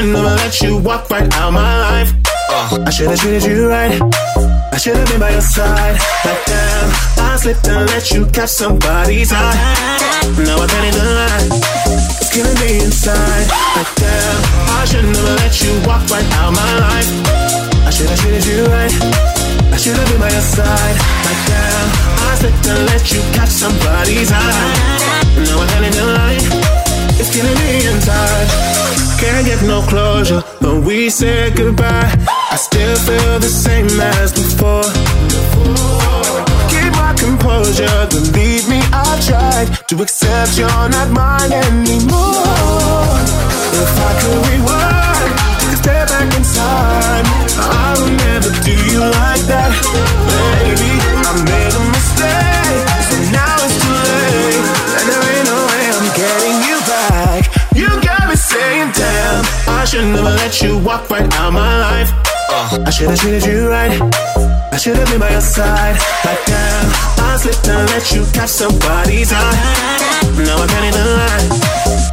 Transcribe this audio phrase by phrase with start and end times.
[0.00, 2.14] I should never let you walk right out my life.
[2.48, 4.00] Uh, I should have treated you right.
[4.72, 6.00] I should have been by your side.
[6.24, 6.88] But damn,
[7.20, 9.60] I slipped and let you catch somebody's eye.
[10.40, 11.44] Now I can't even lie.
[12.16, 13.44] It's killing me inside.
[13.76, 14.40] But damn,
[14.72, 17.10] I should never let you walk right out my life.
[17.84, 18.94] I should have treated you right.
[19.68, 20.96] I should've been by your side,
[21.28, 21.86] like down.
[22.24, 24.64] I slipped and let you catch somebody's eye.
[25.44, 26.40] Now I can't lie,
[27.20, 28.89] it's killing me inside.
[29.20, 32.10] Can't get no closure, but we said goodbye.
[32.50, 34.88] I still feel the same as before.
[36.72, 42.40] Keep my composure, believe me, I tried to accept you're not mine anymore.
[43.82, 44.89] If I could rewind,
[61.20, 62.10] right out my life.
[62.48, 63.92] Uh, I should've treated you right.
[64.72, 65.96] I should've been by your side.
[66.24, 66.86] Like damn,
[67.18, 69.56] I slipped and let you catch somebody's eye.
[70.46, 71.44] Now I can't even lie.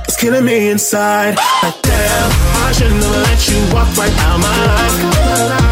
[0.07, 1.35] It's killing me inside.
[1.63, 2.29] Like damn,
[2.65, 4.95] I should never let you walk right out my life.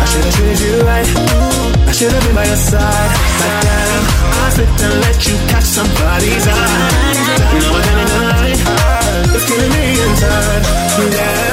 [0.02, 1.10] I should've treated you right.
[1.90, 3.12] I should've been by your side.
[3.42, 4.04] Like damn,
[4.44, 6.90] I slipped and let you catch somebody's eye.
[7.60, 8.56] Now I can't even lie.
[9.36, 10.64] It's killing me inside.
[10.96, 11.45] I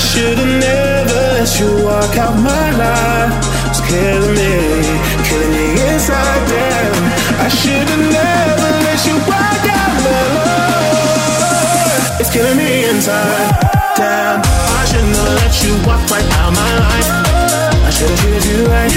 [0.00, 3.32] should've never let you walk out my life.
[3.68, 4.52] It's killing me,
[5.28, 6.40] killing me inside.
[6.48, 6.96] Damn,
[7.44, 12.20] I should've never let you walk out my life.
[12.20, 13.52] It's killing me inside.
[13.96, 17.08] Damn, I shouldn't have let you walk right out my life.
[17.84, 18.92] I should've treated you right.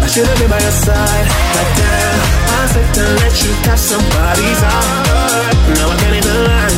[0.00, 1.26] I should've been by your side.
[1.56, 2.18] Like damn,
[2.54, 4.88] I slipped and let you catch somebody's eye.
[5.74, 6.74] Now I can't even lie.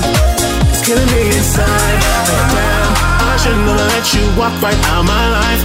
[0.73, 2.01] It's killing me inside.
[2.29, 5.63] Like damn, I shouldn't have let you walk right out my life.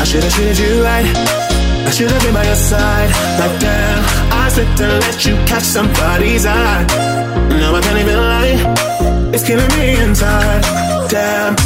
[0.00, 1.04] I should've treated you right.
[1.86, 3.10] I should've been by your side.
[3.40, 6.86] Like damn, I slipped and let you catch somebody's eye.
[7.50, 9.32] Now I can't even lie.
[9.34, 10.62] It's killing me inside.
[11.10, 11.56] Damn.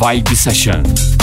[0.00, 1.19] Vibe Session.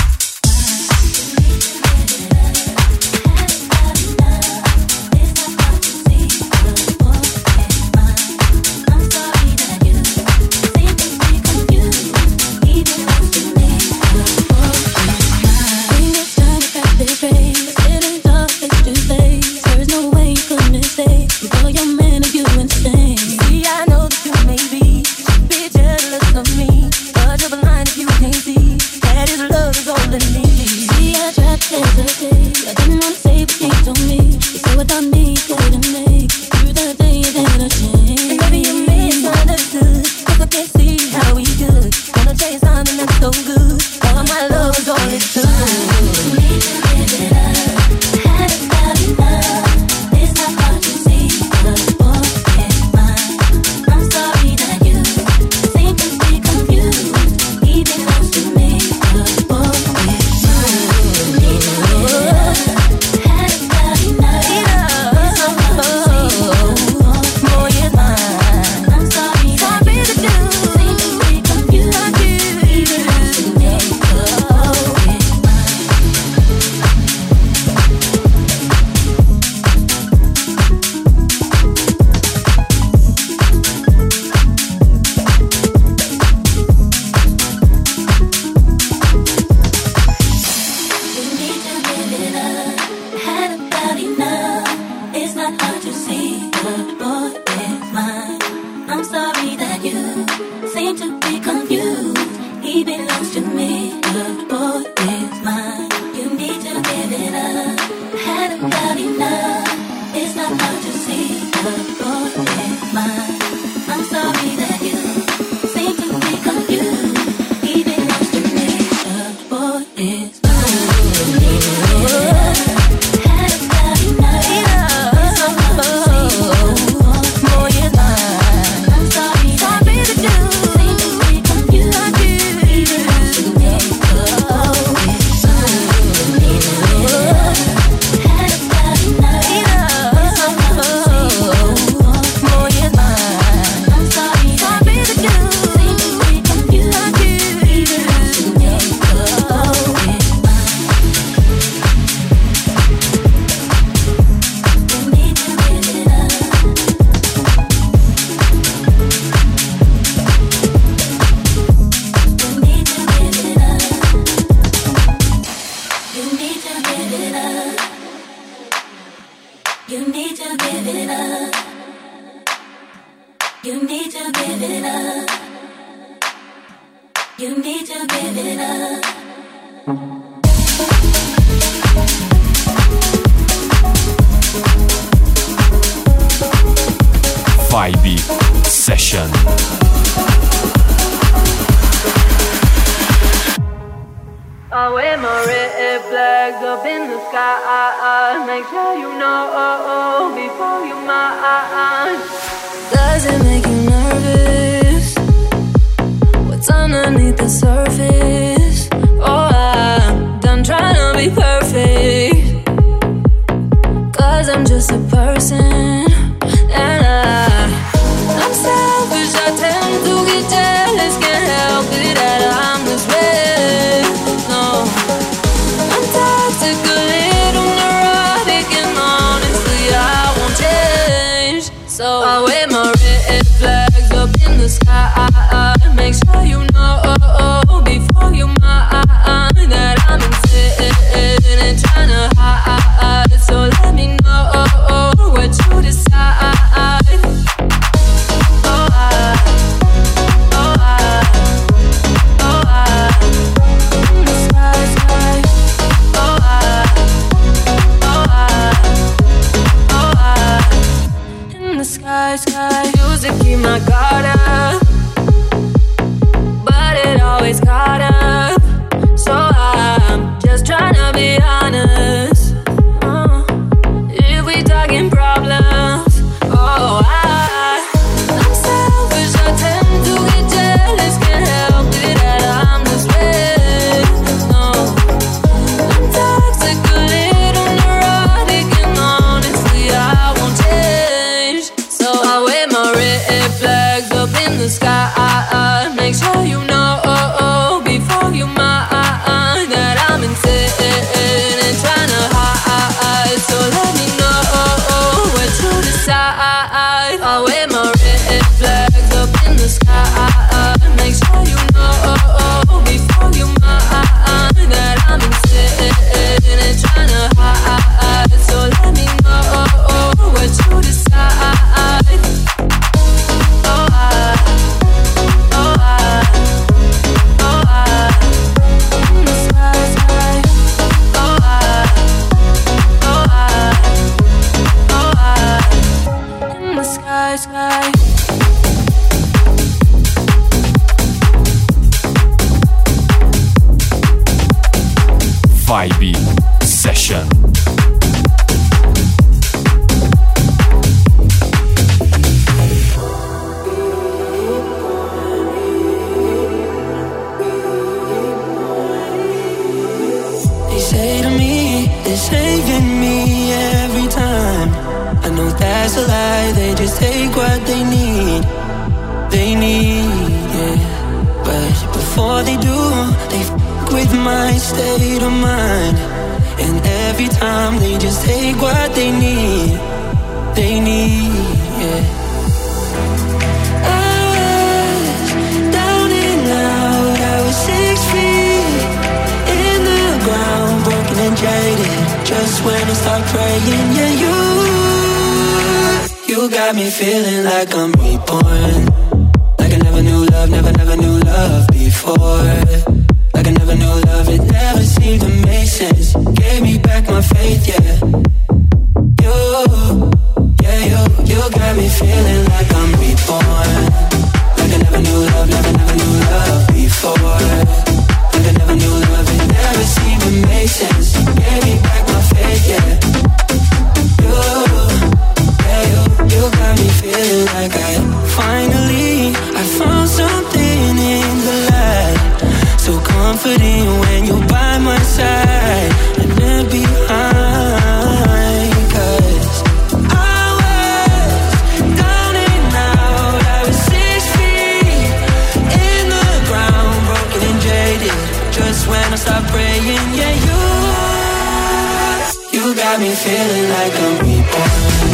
[453.24, 455.10] feeling like I'm reborn.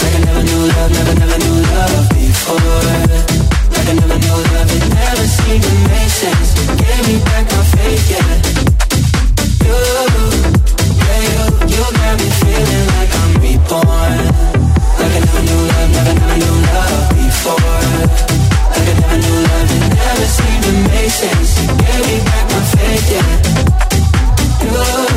[0.00, 2.82] Like I never knew love, never, never knew love before.
[3.74, 6.48] Like I never knew love, it never seemed to make sense.
[6.78, 8.30] Gave me back my faith, yeah.
[9.66, 9.78] You,
[11.02, 11.42] yeah, you,
[11.74, 14.18] you got me feeling like I'm reborn.
[15.00, 17.82] Like I never knew love, never, never knew love before.
[18.70, 21.50] Like I never knew love, it never seemed to make sense.
[21.82, 23.30] Gave me back my faith, yeah.
[24.62, 25.13] You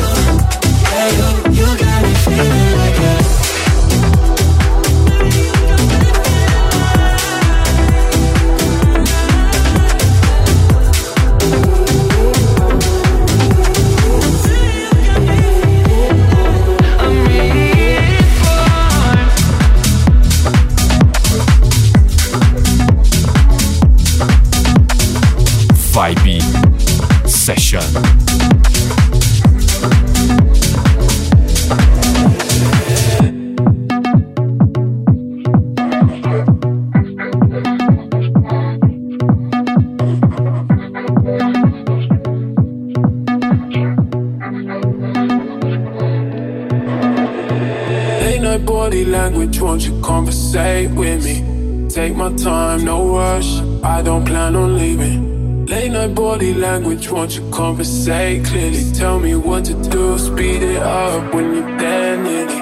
[51.98, 53.50] take my time, no rush.
[53.82, 55.66] I don't plan on leaving.
[55.66, 58.84] Late night body language, won't you conversate clearly?
[59.00, 62.60] Tell me what to do, speed it up when you're there nearly.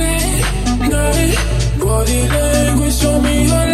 [0.00, 1.36] Late night
[1.84, 3.73] body language, show me your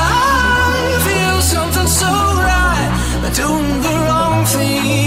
[3.33, 5.00] doing the wrong thing.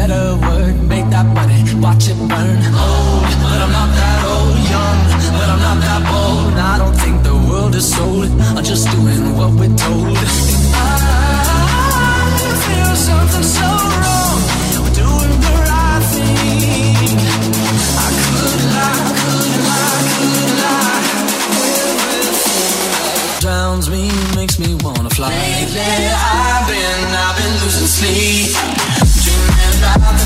[0.00, 2.58] let her work, make that money, watch it burn.
[2.72, 5.00] Old, but I'm not that old, young,
[5.36, 6.46] but I'm not that bold.
[6.52, 10.16] And I don't think the world is sold, I'm just doing what we're told.
[10.16, 10.26] And
[12.48, 13.68] I feel something so
[14.00, 14.40] wrong,
[14.80, 17.20] we're doing the right thing.
[18.04, 21.04] I could lie, could lie, could lie.
[23.44, 25.28] Drowns me, makes me wanna fly.
[25.28, 28.79] Lately, I've been, I've been losing sleep.
[29.90, 30.20] Said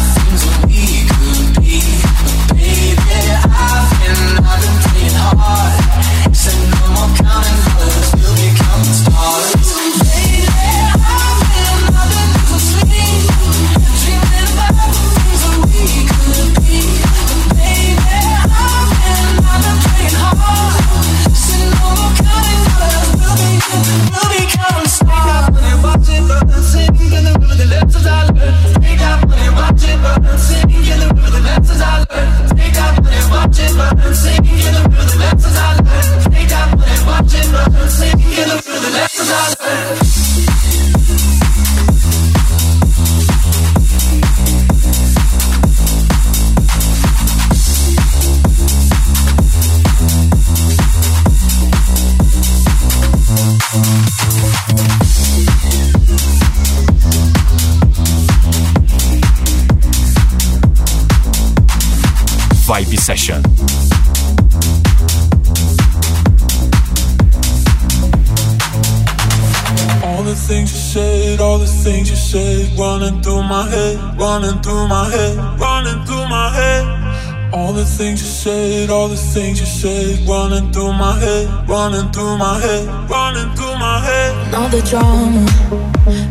[79.35, 84.55] things you said, running through my head, running through my head, running through my head.
[84.55, 85.45] All the drama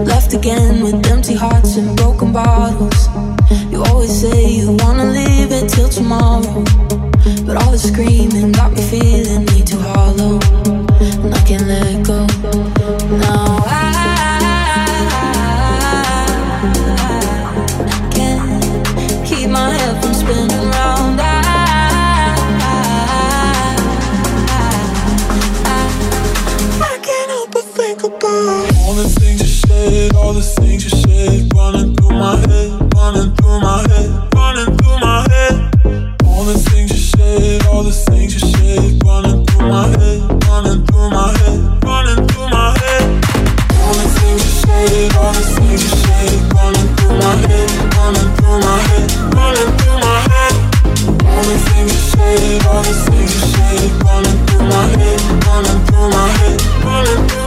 [0.01, 3.09] left again with empty hearts and broken bottles.
[3.69, 6.63] You always say you wanna leave it till tomorrow,
[7.45, 10.39] but all the screaming got me feeling way too hollow,
[11.23, 12.72] and I can't let go.
[54.13, 57.42] Running through my head, running through my head, running through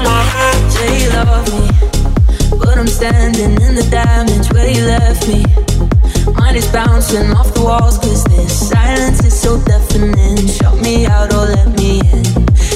[2.59, 5.45] but I'm standing in the damage where you left me.
[6.57, 7.61] Is bouncing off the
[8.31, 10.49] this silence is so deafening.
[10.49, 12.25] Shut me out or let me in.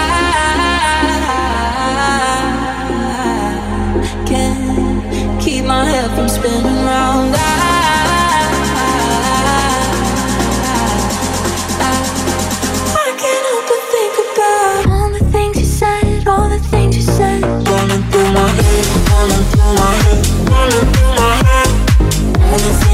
[4.26, 6.77] can't keep my head from spinning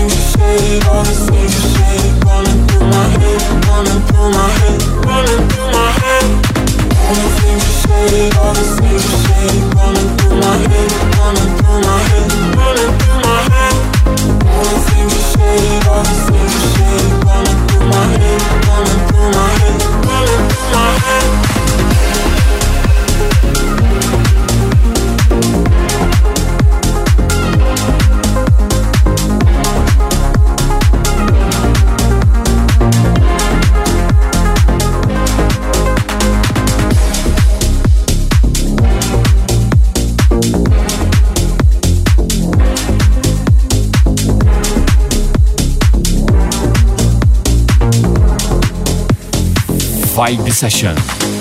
[0.08, 4.48] things you said, all the things you said, running through my head, running through my
[4.60, 6.24] head, running through my head.
[7.04, 9.23] All the things you said, all the things you said,
[50.14, 51.33] Vibe Session.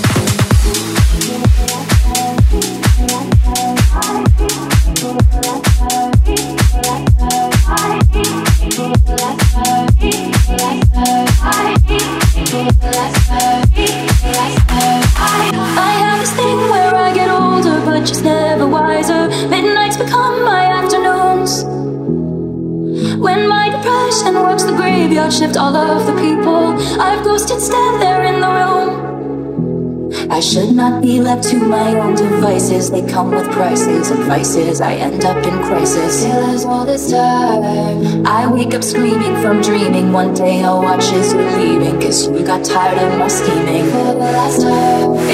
[30.54, 32.88] Should not be left to my own devices.
[32.88, 34.80] They come with prices and vices.
[34.80, 36.20] I end up in crisis.
[36.20, 38.24] Still as all this time.
[38.24, 40.12] I wake up screaming from dreaming.
[40.12, 42.00] One day I'll watch as you're leaving.
[42.00, 43.86] Cause you got tired of my scheming.
[43.90, 45.33] For the last time.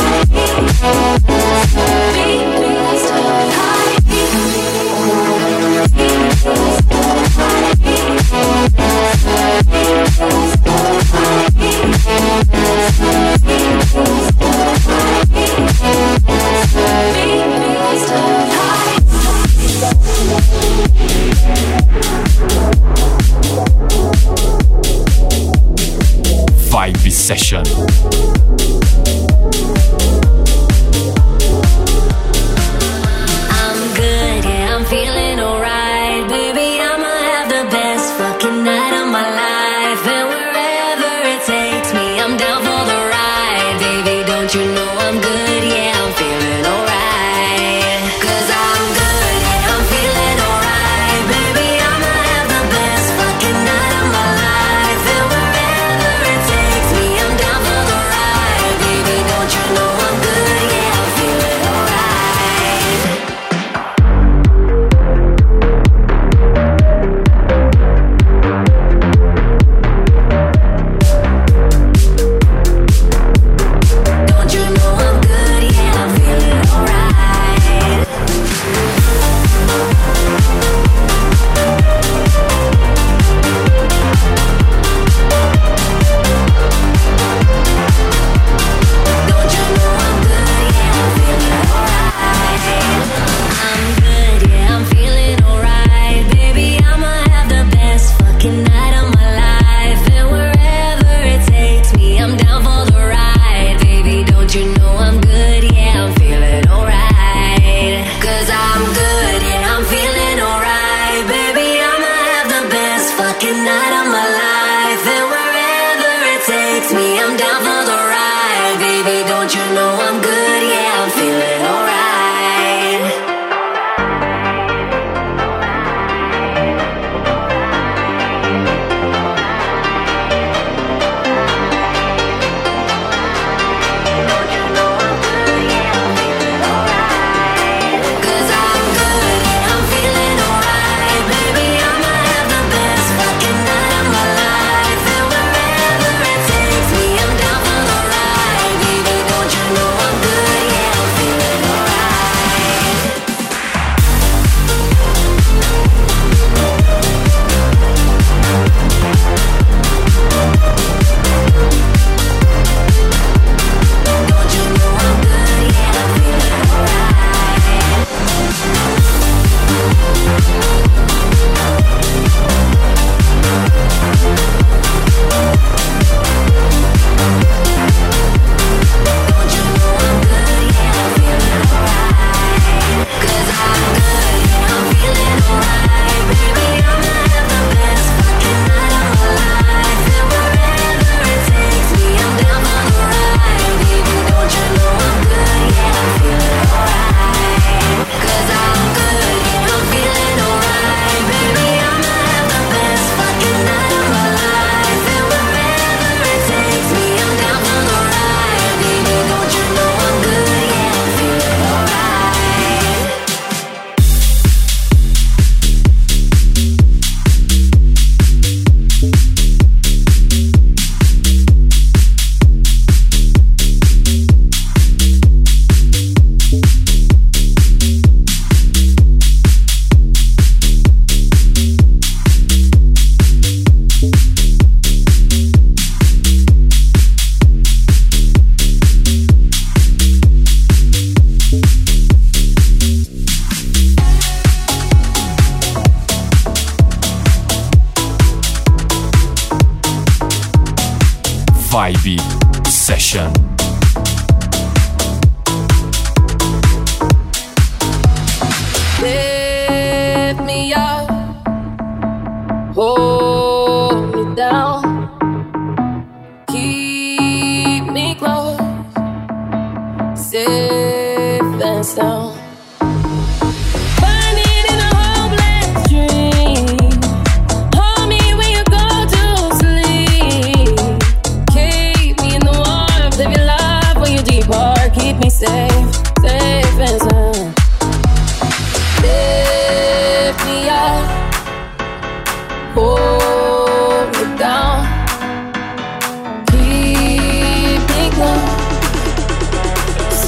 [26.71, 27.63] Vibe Session.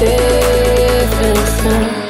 [0.05, 2.02] difference now.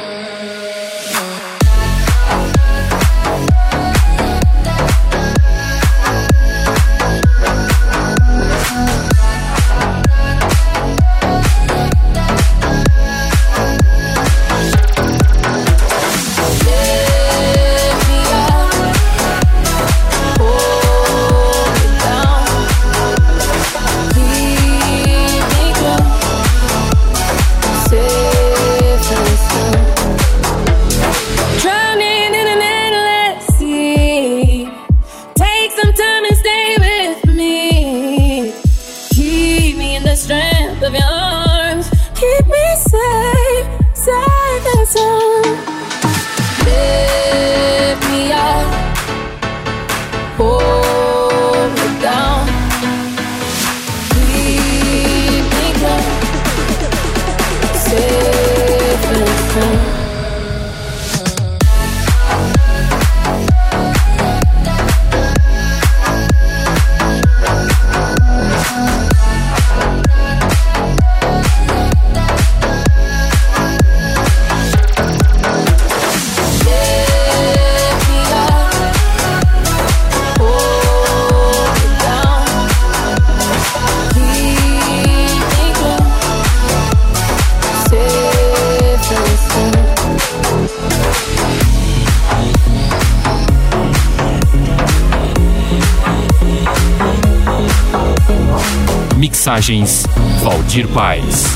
[100.42, 101.53] Valdir Paz.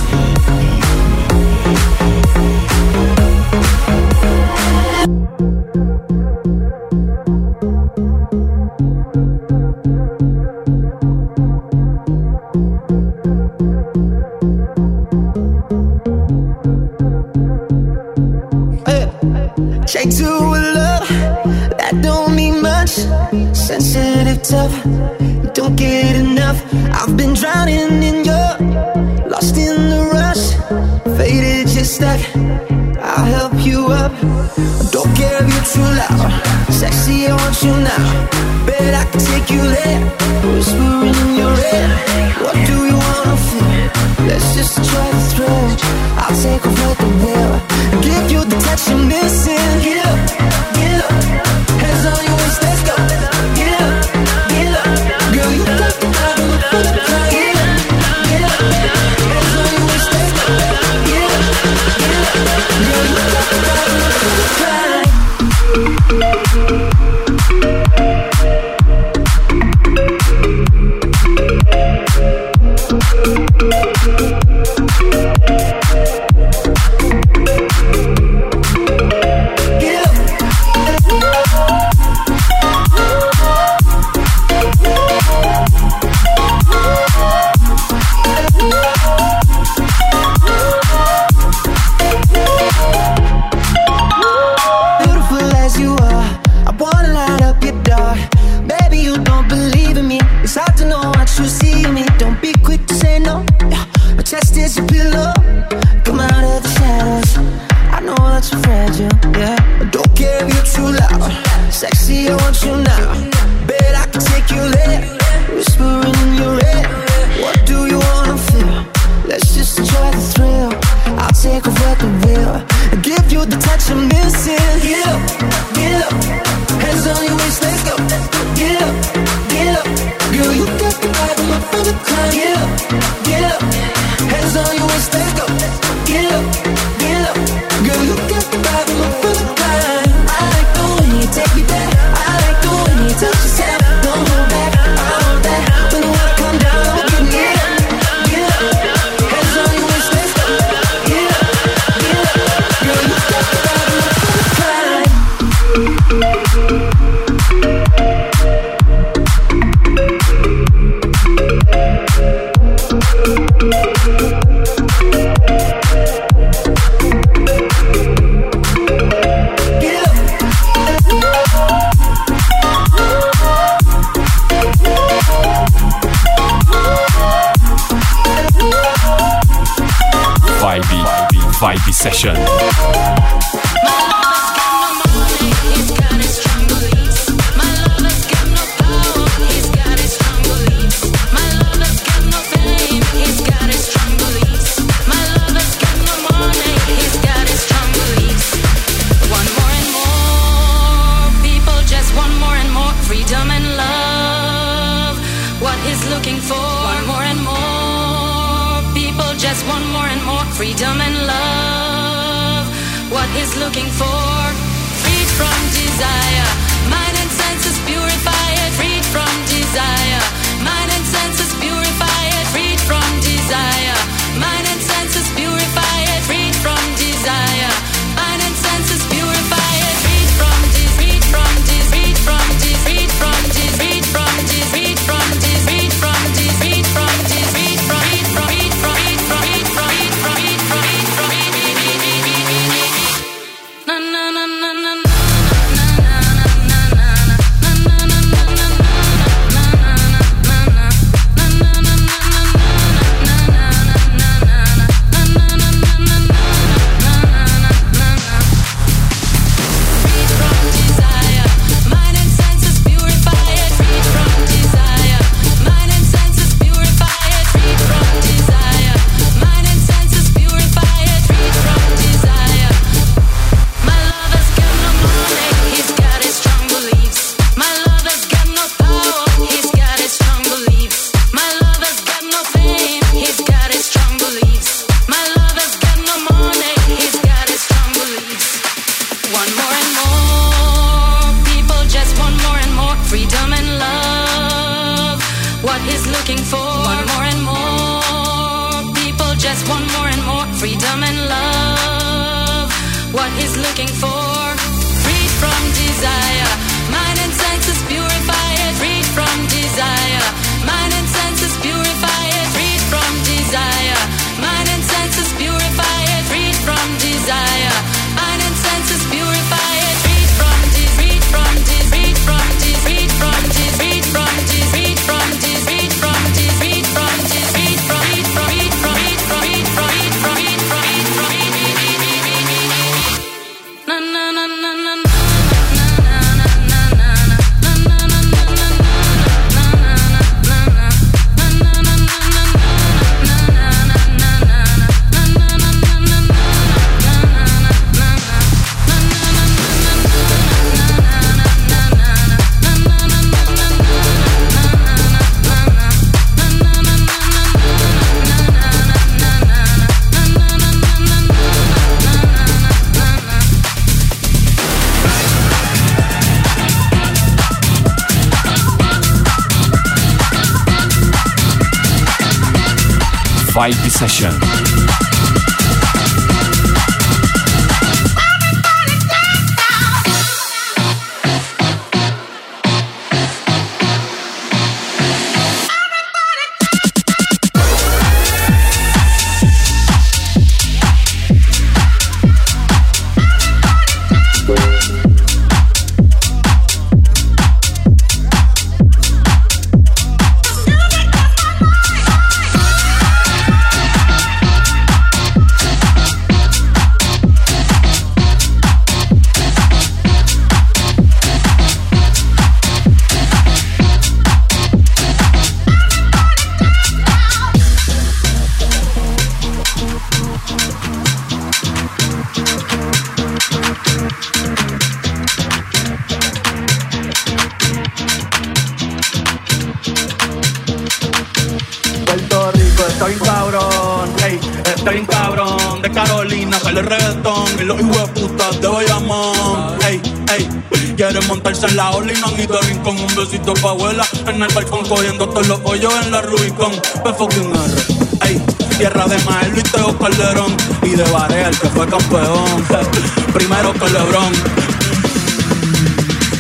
[441.62, 442.99] En la ola y no de rincón.
[442.99, 446.73] Un besito pa' abuela en el balcón, cogiendo todos los hoyos en la Rubicon.
[446.73, 448.43] P fucking R, ey.
[448.77, 452.64] Tierra de Mael, Luis Teo Calderón y de Barea, el que fue campeón.
[453.33, 454.33] Primero que Lebron.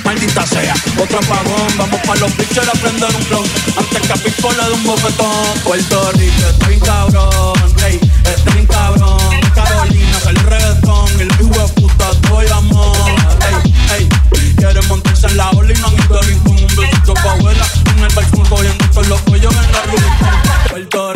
[0.04, 1.78] Maldita sea, otro apagón.
[1.78, 3.46] Vamos pa' los bichos a prender un blog.
[3.76, 5.58] Antes que a de un bofetón.
[5.64, 7.74] Puerto Rico, estoy cabrón.
[7.84, 8.00] Ey,
[10.88, 11.20] reggaetón.
[11.20, 12.96] El hijo de puta, voy amor.
[13.96, 14.08] Ey, ey.
[14.56, 16.06] Quiere montarse en la ola y no anda
[16.44, 17.66] con un besito pa' abuela.
[17.90, 20.42] En el balcón cogiendo todos los pollos en la ruta.
[20.70, 21.12] Puerto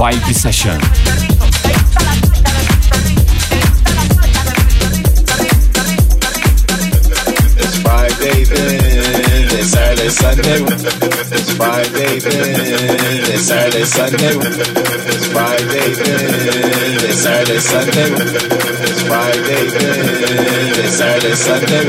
[0.00, 0.80] Vibe Session.
[7.60, 8.80] It's Friday then,
[9.52, 10.64] it's Saturday, Sunday.
[11.36, 12.56] It's Friday then,
[13.28, 14.40] it's Saturday, Sunday.
[15.04, 16.32] It's Friday then,
[17.04, 18.08] it's Saturday, Sunday.
[18.88, 20.00] It's Friday then,
[20.80, 21.84] it's Saturday, Sunday.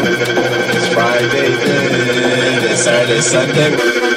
[0.75, 4.10] It's Friday then, it's Saturday, Sunday.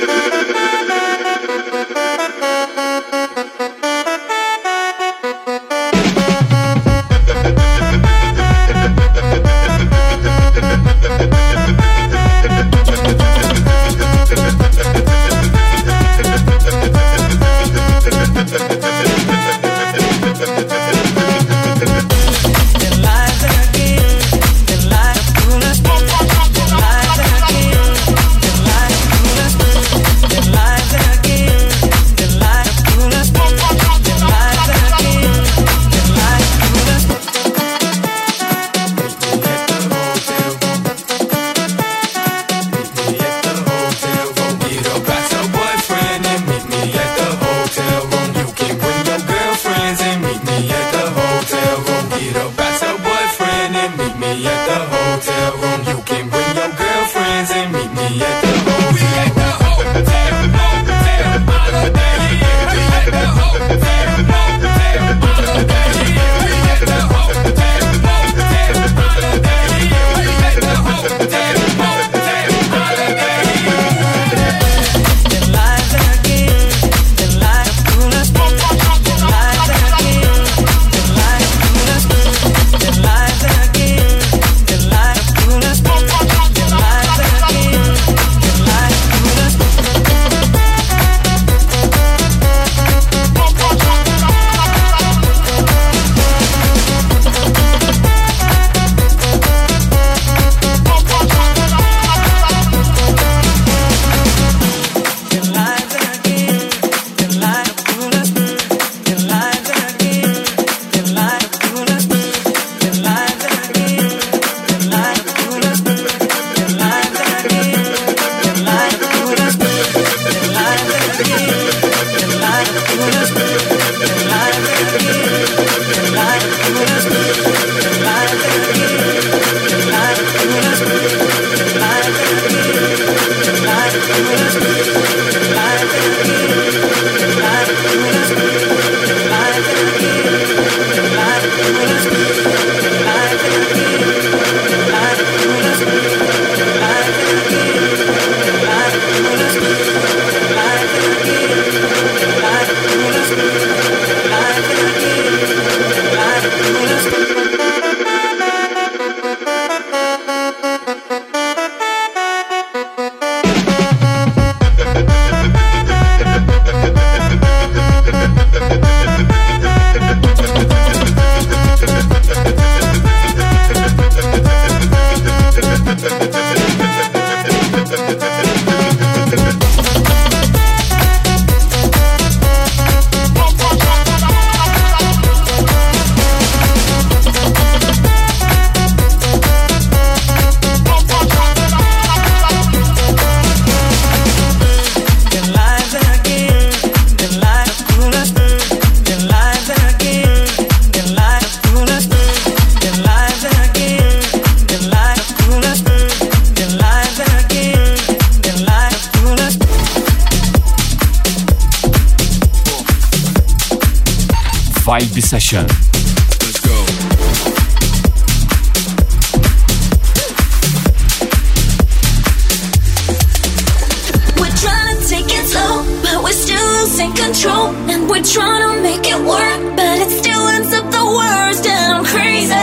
[227.12, 231.66] Control and we're trying to make it work but it still ends up the worst
[231.66, 232.54] and i'm crazy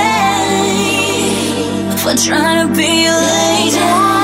[2.02, 4.21] for trying to be late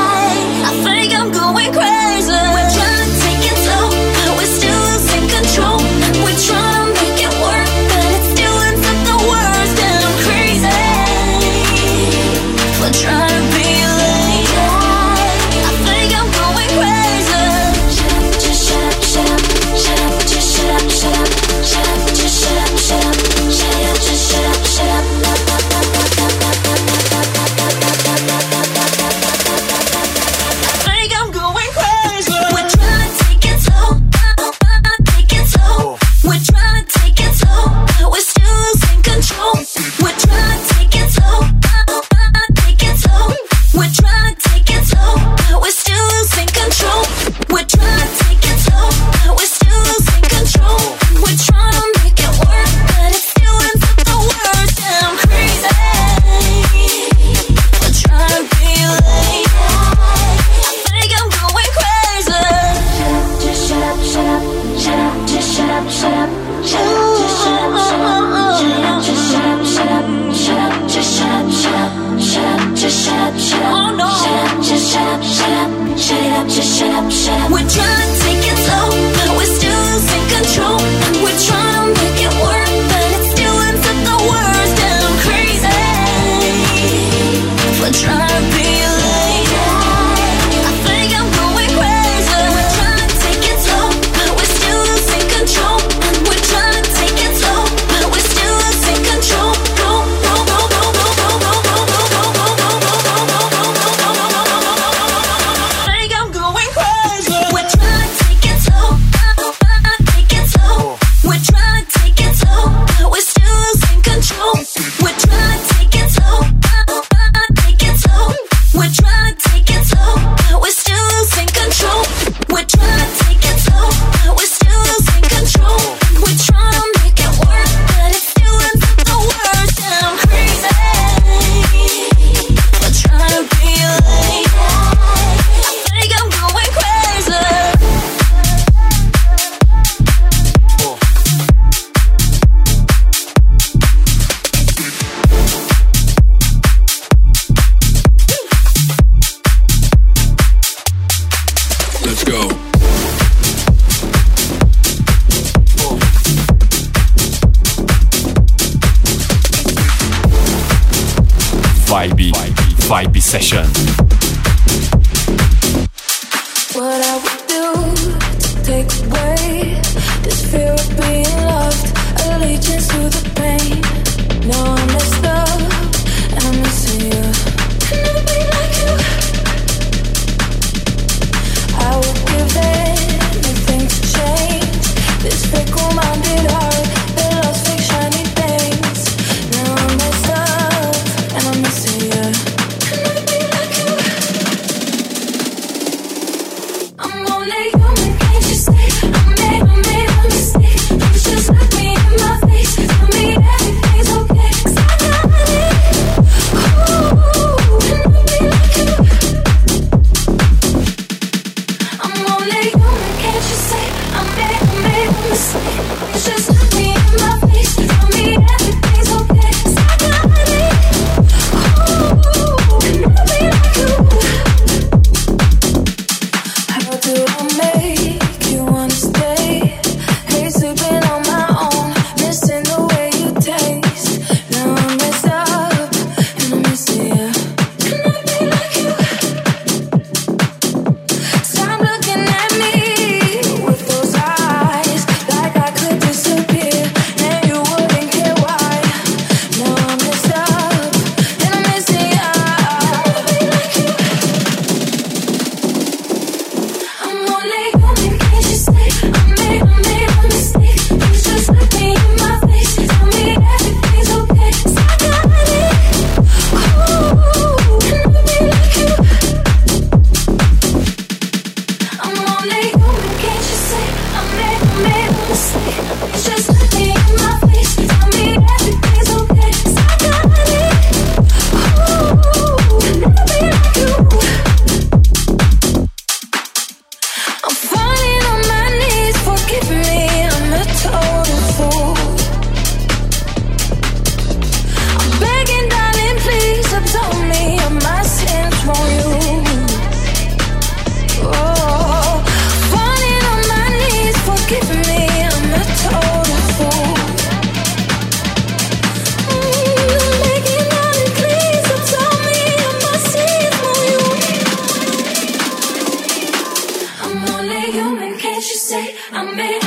[319.12, 319.67] I'm made